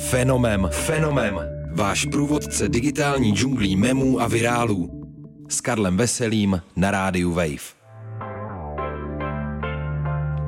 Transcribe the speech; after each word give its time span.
Fenomem, 0.00 0.68
fenomem. 0.72 1.40
Váš 1.74 2.04
průvodce 2.04 2.68
digitální 2.68 3.32
džunglí 3.32 3.76
memů 3.76 4.20
a 4.20 4.28
virálů. 4.28 4.90
S 5.48 5.60
Karlem 5.60 5.96
Veselým 5.96 6.62
na 6.76 6.90
rádiu 6.90 7.32
Wave. 7.32 7.78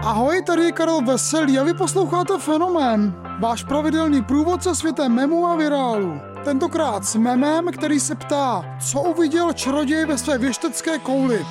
Ahoj, 0.02 0.42
tady 0.42 0.62
je 0.62 0.72
Karel 0.72 1.00
Veselý 1.00 1.58
a 1.58 1.64
vy 1.64 1.74
posloucháte 1.74 2.38
Fenomén, 2.38 3.14
váš 3.40 3.64
pravidelný 3.64 4.22
průvodce 4.22 4.74
světem 4.74 5.12
memů 5.12 5.46
a 5.46 5.56
virálu. 5.56 6.20
Tentokrát 6.44 7.04
s 7.04 7.16
memem, 7.16 7.72
který 7.72 8.00
se 8.00 8.14
ptá, 8.14 8.76
co 8.90 9.00
uviděl 9.02 9.52
čaroděj 9.52 10.06
ve 10.06 10.18
své 10.18 10.38
věštecké 10.38 10.98
kouli. 10.98 11.46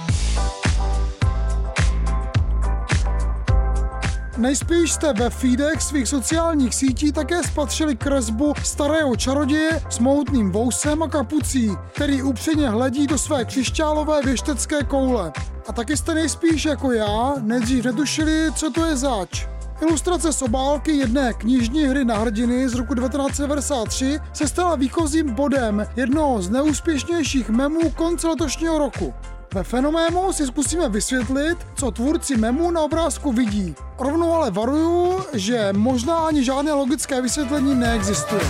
Nejspíš 4.40 4.92
jste 4.92 5.14
ve 5.14 5.30
feedech 5.30 5.82
svých 5.82 6.08
sociálních 6.08 6.76
sítí 6.76 7.12
také 7.12 7.44
spatřili 7.44 7.96
kresbu 7.96 8.54
starého 8.64 9.16
čaroděje 9.16 9.82
s 9.90 10.00
moutným 10.00 10.52
vousem 10.52 11.04
a 11.04 11.08
kapucí, 11.08 11.72
který 11.94 12.24
upřeně 12.24 12.70
hledí 12.70 13.08
do 13.08 13.18
své 13.18 13.46
křišťálové 13.46 14.22
věštecké 14.22 14.84
koule. 14.84 15.32
A 15.68 15.74
taky 15.74 15.98
jste 15.98 16.14
nejspíš 16.14 16.66
jako 16.66 16.92
já 16.92 17.34
nejdřív 17.42 17.86
netušili, 17.86 18.52
co 18.56 18.72
to 18.72 18.86
je 18.86 18.98
zač. 18.98 19.48
Ilustrace 19.82 20.34
z 20.34 20.42
obálky 20.42 20.92
jedné 20.92 21.34
knižní 21.34 21.84
hry 21.84 22.06
na 22.06 22.18
hrdiny 22.18 22.70
z 22.70 22.74
roku 22.74 22.96
1993 22.96 24.20
se 24.34 24.48
stala 24.48 24.76
výchozím 24.76 25.34
bodem 25.34 25.88
jednoho 25.96 26.42
z 26.42 26.50
neúspěšnějších 26.50 27.50
memů 27.50 27.90
konce 27.90 28.28
letošního 28.28 28.78
roku. 28.78 29.14
Ve 29.54 29.64
fenoménu 29.64 30.34
si 30.34 30.48
zkusíme 30.48 30.90
vysvětlit, 30.90 31.58
co 31.76 31.92
tvůrci 31.92 32.38
memu 32.38 32.72
na 32.72 32.82
obrázku 32.82 33.32
vidí. 33.32 33.76
Rovnou 34.00 34.34
ale 34.34 34.52
varuju, 34.52 35.20
že 35.34 35.70
možná 35.74 36.18
ani 36.18 36.44
žádné 36.44 36.74
logické 36.74 37.22
vysvětlení 37.22 37.76
neexistuje. 37.76 38.42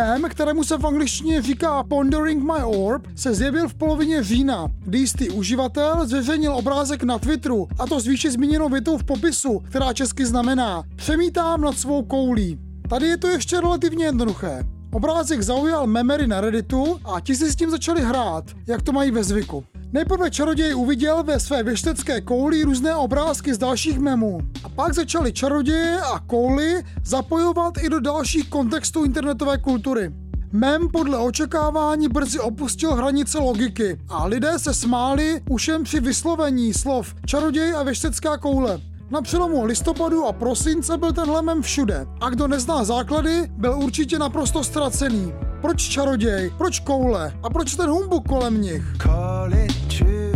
Mem, 0.00 0.22
kterému 0.22 0.64
se 0.64 0.78
v 0.78 0.86
angličtině 0.86 1.42
říká 1.42 1.82
Pondering 1.82 2.42
My 2.42 2.64
Orb, 2.64 3.06
se 3.16 3.34
zjevil 3.34 3.68
v 3.68 3.74
polovině 3.74 4.22
října, 4.22 4.68
kdy 4.78 4.98
jistý 4.98 5.30
uživatel 5.30 6.06
zveřejnil 6.06 6.54
obrázek 6.54 7.02
na 7.02 7.18
Twitteru, 7.18 7.68
a 7.78 7.86
to 7.86 8.00
s 8.00 8.06
výše 8.06 8.30
zmíněnou 8.30 8.68
větou 8.68 8.98
v 8.98 9.04
popisu, 9.04 9.58
která 9.58 9.92
česky 9.92 10.26
znamená 10.26 10.82
Přemítám 10.96 11.60
nad 11.60 11.78
svou 11.78 12.02
koulí. 12.02 12.58
Tady 12.88 13.06
je 13.06 13.16
to 13.16 13.28
ještě 13.28 13.60
relativně 13.60 14.04
jednoduché. 14.04 14.64
Obrázek 14.92 15.42
zaujal 15.42 15.86
memery 15.86 16.26
na 16.26 16.40
Redditu 16.40 17.00
a 17.04 17.20
ti 17.20 17.36
si 17.36 17.52
s 17.52 17.56
tím 17.56 17.70
začali 17.70 18.02
hrát, 18.02 18.44
jak 18.66 18.82
to 18.82 18.92
mají 18.92 19.10
ve 19.10 19.24
zvyku. 19.24 19.64
Nejprve 19.92 20.30
čaroděj 20.30 20.74
uviděl 20.74 21.22
ve 21.22 21.40
své 21.40 21.62
věštecké 21.62 22.20
kouli 22.20 22.62
různé 22.62 22.94
obrázky 22.94 23.54
z 23.54 23.58
dalších 23.58 23.98
memů. 23.98 24.40
A 24.64 24.68
pak 24.68 24.94
začali 24.94 25.32
čaroděje 25.32 26.00
a 26.00 26.18
kouly 26.18 26.84
zapojovat 27.04 27.74
i 27.82 27.88
do 27.88 28.00
dalších 28.00 28.48
kontextů 28.48 29.04
internetové 29.04 29.58
kultury. 29.58 30.12
Mem 30.52 30.88
podle 30.88 31.18
očekávání 31.18 32.08
brzy 32.08 32.38
opustil 32.38 32.94
hranice 32.94 33.38
logiky 33.38 34.00
a 34.08 34.26
lidé 34.26 34.58
se 34.58 34.74
smáli 34.74 35.40
ušem 35.50 35.84
při 35.84 36.00
vyslovení 36.00 36.74
slov 36.74 37.14
čaroděj 37.26 37.74
a 37.76 37.82
věštecká 37.82 38.36
koule. 38.36 38.80
Na 39.10 39.22
přelomu 39.22 39.64
listopadu 39.64 40.26
a 40.26 40.32
prosince 40.32 40.98
byl 40.98 41.12
tenhle 41.12 41.42
mem 41.42 41.62
všude 41.62 42.06
a 42.20 42.30
kdo 42.30 42.48
nezná 42.48 42.84
základy, 42.84 43.50
byl 43.56 43.78
určitě 43.78 44.18
naprosto 44.18 44.64
ztracený. 44.64 45.49
Proč 45.60 45.82
čaroděj? 45.82 46.50
Proč 46.58 46.80
koule? 46.80 47.32
A 47.42 47.50
proč 47.50 47.74
ten 47.74 47.90
humbuk 47.90 48.28
kolem 48.28 48.60
nich? 48.60 48.82
Call 49.02 49.54
it 49.54 49.98
true. 49.98 50.32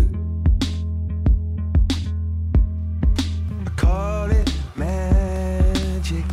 Call 3.80 4.30
it 4.33 4.50
magic. 4.77 6.27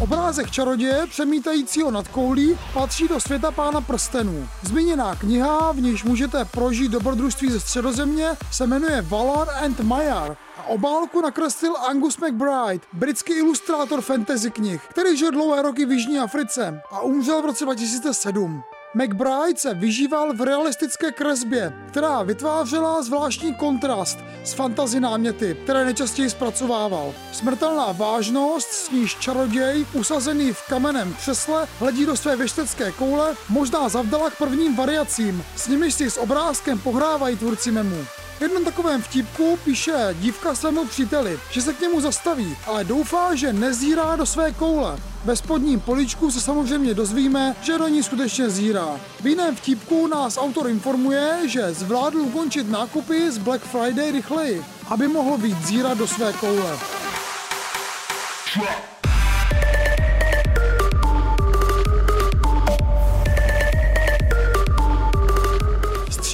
Obrázek 0.00 0.50
čaroděje 0.50 1.06
přemítajícího 1.10 1.90
nad 1.90 2.08
koulí 2.08 2.58
patří 2.74 3.08
do 3.08 3.20
světa 3.20 3.50
pána 3.50 3.80
prstenů. 3.80 4.48
Zmíněná 4.62 5.14
kniha, 5.16 5.72
v 5.72 5.80
níž 5.80 6.04
můžete 6.04 6.44
prožít 6.44 6.92
dobrodružství 6.92 7.50
ze 7.50 7.60
středozemě, 7.60 8.28
se 8.50 8.66
jmenuje 8.66 9.02
Valar 9.02 9.48
and 9.64 9.80
Maiar 9.80 10.36
obálku 10.66 11.20
nakreslil 11.20 11.76
Angus 11.76 12.16
McBride, 12.16 12.86
britský 12.92 13.32
ilustrátor 13.32 14.00
fantasy 14.00 14.50
knih, 14.50 14.82
který 14.88 15.16
žil 15.16 15.30
dlouhé 15.30 15.62
roky 15.62 15.86
v 15.86 15.92
Jižní 15.92 16.18
Africe 16.18 16.80
a 16.90 17.00
umřel 17.00 17.42
v 17.42 17.44
roce 17.44 17.64
2007. 17.64 18.62
McBride 18.94 19.56
se 19.56 19.74
vyžíval 19.74 20.32
v 20.32 20.40
realistické 20.40 21.12
kresbě, 21.12 21.72
která 21.88 22.22
vytvářela 22.22 23.02
zvláštní 23.02 23.54
kontrast 23.54 24.18
s 24.44 24.52
fantazi 24.52 25.00
náměty, 25.00 25.56
které 25.64 25.84
nejčastěji 25.84 26.30
zpracovával. 26.30 27.14
Smrtelná 27.32 27.92
vážnost, 27.92 28.72
s 28.72 28.90
níž 28.90 29.14
čaroděj, 29.14 29.86
usazený 29.92 30.52
v 30.52 30.68
kamenném 30.68 31.14
křesle, 31.14 31.68
hledí 31.78 32.06
do 32.06 32.16
své 32.16 32.36
věštecké 32.36 32.92
koule, 32.92 33.34
možná 33.48 33.88
zavdala 33.88 34.30
k 34.30 34.38
prvním 34.38 34.76
variacím, 34.76 35.44
s 35.56 35.68
nimiž 35.68 35.94
si 35.94 36.10
s 36.10 36.20
obrázkem 36.20 36.78
pohrávají 36.78 37.36
tvůrci 37.36 37.70
memu. 37.70 38.06
Jednom 38.44 38.64
takovém 38.64 39.02
vtipku 39.02 39.58
píše 39.64 40.14
dívka 40.20 40.54
svému 40.54 40.84
příteli, 40.84 41.40
že 41.50 41.62
se 41.62 41.72
k 41.72 41.80
němu 41.80 42.00
zastaví, 42.00 42.56
ale 42.66 42.84
doufá, 42.84 43.34
že 43.34 43.52
nezírá 43.52 44.16
do 44.16 44.26
své 44.26 44.52
koule. 44.52 44.98
Ve 45.24 45.36
spodním 45.36 45.80
poličku 45.80 46.30
se 46.30 46.40
samozřejmě 46.40 46.94
dozvíme, 46.94 47.56
že 47.62 47.78
do 47.78 47.88
ní 47.88 48.02
skutečně 48.02 48.50
zírá. 48.50 49.00
V 49.20 49.26
jiném 49.26 49.56
vtipku 49.56 50.06
nás 50.06 50.38
autor 50.38 50.68
informuje, 50.68 51.38
že 51.44 51.74
zvládl 51.74 52.18
ukončit 52.18 52.70
nákupy 52.70 53.30
z 53.30 53.38
Black 53.38 53.64
Friday 53.64 54.12
rychleji, 54.12 54.64
aby 54.88 55.08
mohl 55.08 55.36
víc 55.38 55.58
zírat 55.66 55.98
do 55.98 56.06
své 56.06 56.32
koule. 56.32 56.78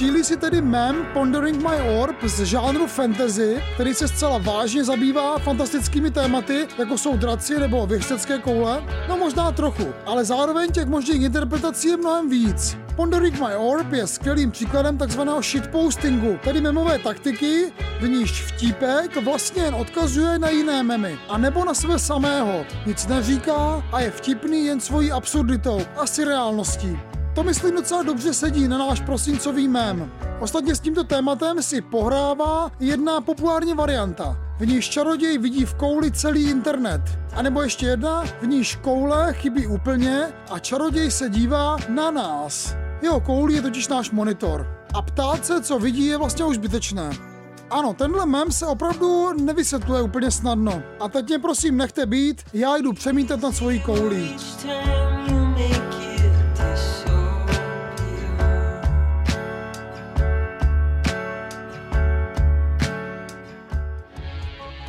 Střílí 0.01 0.23
si 0.23 0.37
tedy 0.37 0.61
mem 0.61 1.05
Pondering 1.13 1.63
My 1.63 1.99
Orb 2.01 2.15
z 2.23 2.43
žánru 2.43 2.87
fantasy, 2.87 3.63
který 3.73 3.93
se 3.93 4.07
zcela 4.07 4.37
vážně 4.37 4.83
zabývá 4.83 5.37
fantastickými 5.37 6.11
tématy, 6.11 6.67
jako 6.79 6.97
jsou 6.97 7.17
draci 7.17 7.59
nebo 7.59 7.87
věštecké 7.87 8.37
koule? 8.37 8.83
No 9.09 9.17
možná 9.17 9.51
trochu, 9.51 9.93
ale 10.05 10.25
zároveň 10.25 10.71
těch 10.71 10.85
možných 10.85 11.21
interpretací 11.21 11.87
je 11.87 11.97
mnohem 11.97 12.29
víc. 12.29 12.77
Pondering 12.95 13.39
My 13.39 13.55
Orb 13.55 13.93
je 13.93 14.07
skvělým 14.07 14.51
příkladem 14.51 14.97
takzvaného 14.97 15.41
shitpostingu, 15.41 16.39
tedy 16.43 16.61
memové 16.61 16.99
taktiky, 16.99 17.73
v 17.99 18.09
níž 18.09 18.43
vtípek 18.43 19.23
vlastně 19.23 19.63
jen 19.63 19.75
odkazuje 19.75 20.39
na 20.39 20.49
jiné 20.49 20.83
memy, 20.83 21.19
a 21.29 21.37
nebo 21.37 21.65
na 21.65 21.73
sebe 21.73 21.99
samého. 21.99 22.65
Nic 22.85 23.07
neříká 23.07 23.83
a 23.91 23.99
je 23.99 24.11
vtipný 24.11 24.65
jen 24.65 24.79
svojí 24.79 25.11
absurditou 25.11 25.81
a 25.97 26.25
reálností. 26.25 27.10
To 27.35 27.43
myslím 27.43 27.75
docela 27.75 28.03
dobře 28.03 28.33
sedí 28.33 28.67
na 28.67 28.77
náš 28.77 29.01
prosincový 29.01 29.67
mém. 29.67 30.11
Ostatně 30.39 30.75
s 30.75 30.79
tímto 30.79 31.03
tématem 31.03 31.63
si 31.63 31.81
pohrává 31.81 32.71
jedna 32.79 33.21
populární 33.21 33.73
varianta. 33.73 34.37
V 34.59 34.65
níž 34.65 34.89
čaroděj 34.89 35.37
vidí 35.37 35.65
v 35.65 35.73
kouli 35.73 36.11
celý 36.11 36.49
internet. 36.49 37.01
A 37.33 37.41
nebo 37.41 37.61
ještě 37.61 37.85
jedna, 37.85 38.23
v 38.41 38.47
níž 38.47 38.75
koule 38.75 39.33
chybí 39.33 39.67
úplně 39.67 40.27
a 40.51 40.59
čaroděj 40.59 41.11
se 41.11 41.29
dívá 41.29 41.77
na 41.89 42.11
nás. 42.11 42.75
Jeho 43.01 43.19
koulí 43.19 43.55
je 43.55 43.61
totiž 43.61 43.87
náš 43.87 44.11
monitor. 44.11 44.67
A 44.93 45.01
ptát 45.01 45.45
se, 45.45 45.61
co 45.61 45.79
vidí, 45.79 46.05
je 46.05 46.17
vlastně 46.17 46.45
už 46.45 46.55
zbytečné. 46.55 47.09
Ano, 47.69 47.93
tenhle 47.93 48.25
mem 48.25 48.51
se 48.51 48.65
opravdu 48.65 49.33
nevysvětluje 49.43 50.01
úplně 50.01 50.31
snadno. 50.31 50.83
A 50.99 51.09
teď 51.09 51.27
mě 51.27 51.39
prosím 51.39 51.77
nechte 51.77 52.05
být, 52.05 52.41
já 52.53 52.77
jdu 52.77 52.93
přemítat 52.93 53.41
na 53.41 53.51
svojí 53.51 53.79
koulí. 53.79 54.35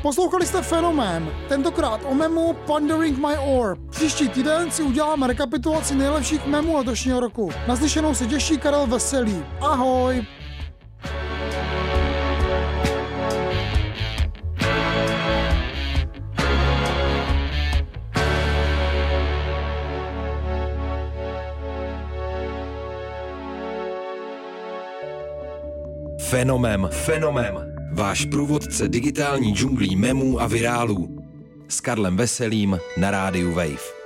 Poslouchali 0.03 0.47
jste 0.47 0.63
Fenomén, 0.63 1.31
tentokrát 1.49 2.01
o 2.05 2.15
memu 2.15 2.53
Pondering 2.53 3.19
My 3.19 3.39
Orb. 3.39 3.79
Příští 3.91 4.29
týden 4.29 4.71
si 4.71 4.83
uděláme 4.83 5.27
rekapitulaci 5.27 5.95
nejlepších 5.95 6.47
memů 6.47 6.77
letošního 6.77 7.21
roku. 7.21 7.51
Naslyšenou 7.69 8.15
se 8.15 8.27
těší 8.27 8.59
Karel 8.59 8.87
Veselý. 8.87 9.45
Ahoj! 9.61 10.27
Fenomem, 26.31 26.89
fenomem. 26.93 27.72
Váš 27.95 28.25
průvodce 28.25 28.89
digitální 28.89 29.55
džunglí 29.55 29.97
memů 29.97 30.41
a 30.41 30.47
virálů. 30.47 31.19
S 31.69 31.81
Karlem 31.81 32.17
Veselým 32.17 32.79
na 32.97 33.11
rádiu 33.11 33.53
Wave. 33.53 34.02